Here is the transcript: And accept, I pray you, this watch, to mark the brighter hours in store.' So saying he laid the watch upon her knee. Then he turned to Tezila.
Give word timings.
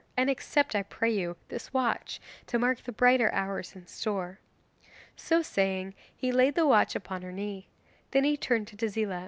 And 0.17 0.31
accept, 0.31 0.73
I 0.73 0.81
pray 0.81 1.11
you, 1.11 1.37
this 1.49 1.71
watch, 1.75 2.19
to 2.47 2.57
mark 2.57 2.79
the 2.81 2.91
brighter 2.91 3.31
hours 3.33 3.75
in 3.75 3.85
store.' 3.85 4.39
So 5.15 5.43
saying 5.43 5.93
he 6.15 6.31
laid 6.31 6.55
the 6.55 6.65
watch 6.65 6.95
upon 6.95 7.21
her 7.21 7.31
knee. 7.31 7.69
Then 8.09 8.23
he 8.23 8.35
turned 8.35 8.67
to 8.69 8.75
Tezila. 8.75 9.19